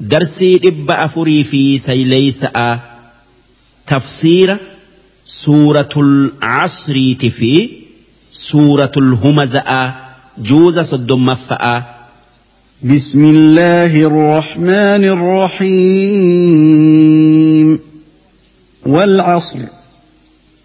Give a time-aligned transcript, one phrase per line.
[0.00, 2.78] درسي إب أفري في سيليس آ
[3.86, 4.56] تفسير
[5.26, 7.70] سورة العصر تفي
[8.30, 9.92] سورة الهمز آ
[10.38, 11.82] جوز صدم فآ
[12.82, 15.04] بسم الله الرحمن
[16.40, 17.78] الرحيم
[18.86, 19.58] والعصر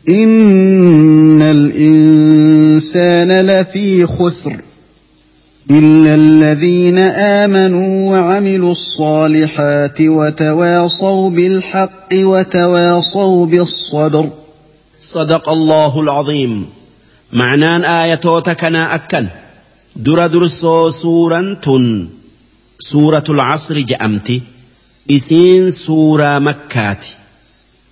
[0.10, 4.62] إن الإنسان لفي خسر
[5.72, 14.30] إلا الذين آمنوا وعملوا الصالحات وتواصوا بالحق وتواصوا بالصبر.
[15.02, 16.66] صدق الله العظيم.
[17.34, 19.28] معنان آياتوتا كنا أكن.
[19.96, 22.08] در درسو سورة
[22.80, 24.42] سورة العصر جأمتي.
[25.12, 27.06] إسين سورة مكات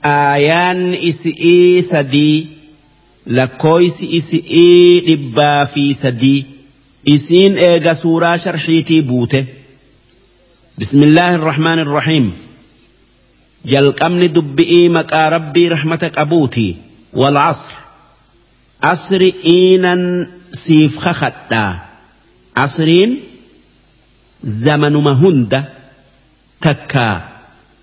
[0.05, 2.47] آيان إسئي سدي.
[3.27, 6.52] لكويس إسئي لبا في سدي.
[7.07, 9.45] إسين إيغا سورة شرحيتي بوته
[10.77, 12.33] بسم الله الرحمن الرحيم
[13.65, 16.75] يلقمن دبي مكا ربي رحمتك أبوتي
[17.13, 17.73] والعصر
[18.83, 21.79] عصر إينا سيف خختا
[22.57, 23.19] عصرين
[24.43, 25.63] زمن مهند
[26.61, 27.29] تكا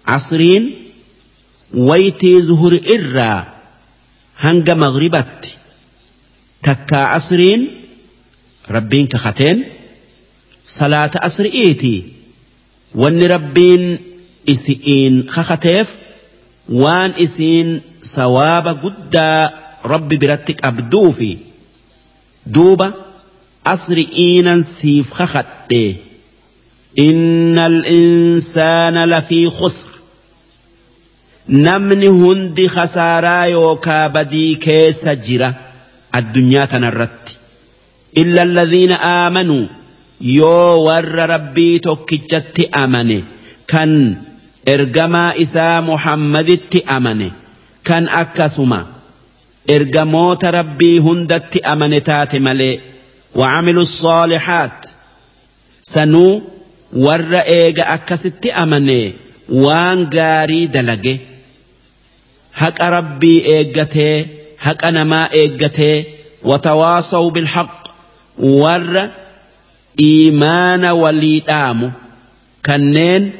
[0.06, 0.74] عصرين
[1.74, 3.46] ويتي زهر إرّا
[4.38, 5.54] هنج مغربت
[6.62, 7.79] تكا عصرين
[8.68, 9.64] ربين كختين
[10.66, 12.04] صلاة أسرئيتي
[12.94, 13.98] وان ربين
[14.48, 15.88] إسئين خختيف
[16.68, 19.16] وان إسئين سواب قد
[19.84, 21.38] ربي برتك أبدوفي.
[22.46, 22.92] دوبا
[23.66, 25.96] أسرئين سيف خختي.
[27.00, 29.86] إن الإنسان لفي خسر.
[31.48, 35.54] نمني هندي خسارا يوكا بدي كيس جرا
[36.16, 37.39] الدنيا تنرتي.
[38.18, 39.66] إلا الذين آمنوا.
[40.20, 43.24] يو ور ربي توكيتشت أمني.
[43.68, 44.16] كان
[44.68, 47.32] إرجما إسا محمد تي أمني.
[47.84, 48.86] كان أكاسما
[49.70, 52.80] إرجموت ربي هندت أمني تاتي مالي
[53.34, 54.86] وعملوا الصالحات.
[55.82, 56.42] سنو
[56.92, 59.12] ور إيجا أكاست أمني.
[59.48, 61.18] وان غاري دلجي
[62.52, 64.26] حق ربي إيجتي
[64.58, 66.04] حق أنا ما إيجتي
[66.42, 67.89] وتواصوا بالحق.
[68.62, 69.04] Warra
[70.08, 71.92] iimaana walii dhaamu
[72.68, 73.32] kanneen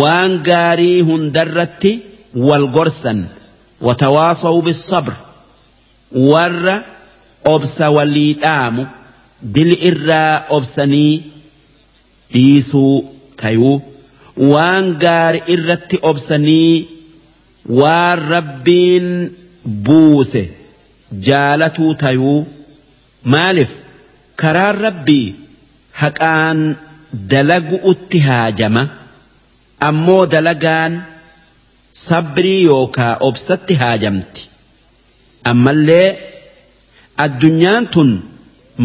[0.00, 1.92] waan gaarii hundarratti
[2.48, 3.24] wal gorsan.
[3.86, 5.12] Watawaasaw bisabr
[6.30, 6.76] warra
[7.54, 8.86] obsa walii dhaamu
[9.42, 11.22] dili irraa obsanii
[12.32, 13.04] dhiisuu
[13.36, 13.82] tayuu.
[14.36, 16.88] Waan gaari irratti obsanii
[17.80, 19.08] waan rabbiin
[19.88, 20.42] buuse
[21.28, 22.46] jaalatuu tayuu.
[23.24, 23.70] Maaliif
[24.42, 25.26] karaan rabbii
[26.02, 26.60] haqaan
[27.32, 28.82] dalagu'utti haajama
[29.88, 30.92] ammoo dalagaan
[32.06, 34.42] sabrii yookaa obsatti haajamti
[35.52, 36.08] ammallee
[37.24, 38.10] addunyaan tun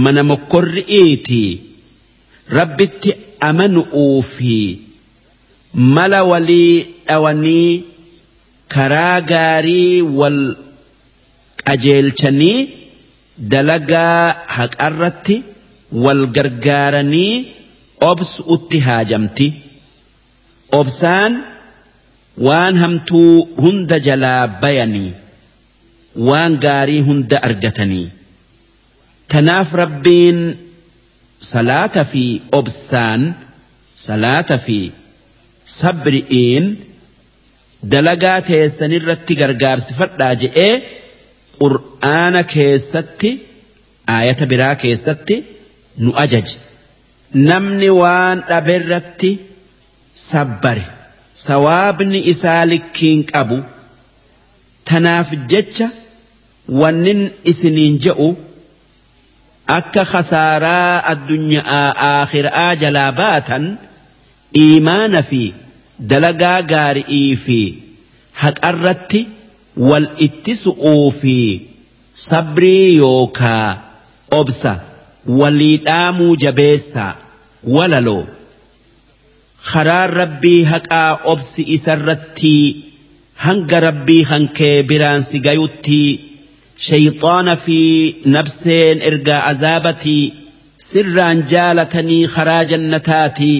[0.03, 1.49] mana mokkorri'iitii
[2.59, 3.09] rabbitti
[3.49, 4.55] amanu'uu fi
[5.95, 6.73] mala walii
[7.07, 7.71] dhawanii
[8.75, 10.39] karaa gaarii wal
[11.67, 12.57] qajeelchanii
[13.53, 15.35] dalagaa haqarratti
[16.03, 17.33] wal gargaaranii
[18.11, 19.47] obsu'utti haajamti.
[20.79, 21.33] Obsaan
[22.47, 23.33] waan hamtuu
[23.63, 25.11] hunda jalaa bayanii
[26.27, 28.07] waan gaarii hunda argatanii.
[29.31, 30.39] Tanaaf rabbiin
[31.51, 32.23] salaata fi
[32.59, 33.21] obsaan
[34.05, 34.79] salaata fi
[35.79, 36.65] sabri'iin
[37.91, 40.73] dalagaa teessanirratti gargaarsifadhaa je'ee
[41.61, 43.29] qur'aana keessatti
[44.15, 45.35] aayata biraa keessatti
[46.03, 46.55] nu ajaje.
[47.49, 49.31] Namni waan dhaberratti
[50.29, 50.85] sabbare.
[51.45, 53.57] Sawaabni isaa likkiin qabu
[54.87, 55.87] tanaaf jecha
[56.81, 57.21] wannin
[57.51, 58.29] isiniin je'u
[59.77, 63.65] akka khasaaraa addunyaa aakhiraa jalaa baatan
[64.63, 65.41] iimaana fi
[66.11, 67.59] dalagaa gaari'ii fi
[68.41, 69.21] haqarratti
[69.87, 71.37] wal ittisu'uu fi
[72.27, 73.67] sabrii yookaa
[74.39, 74.73] obsa
[75.39, 77.13] walii dhaamuu jabeessaa
[77.75, 78.23] walaloo
[79.71, 82.55] karaan rabbii haqaa obsi isarratti
[83.45, 86.01] hanga rabbii hankee biraan si gayutti
[86.87, 87.79] shayxaana fi
[88.35, 90.23] nabseen ergaa azaabatii
[90.89, 93.57] sirraan jaalatanii karaa jannataatii